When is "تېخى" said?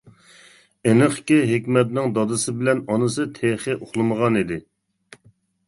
3.39-3.79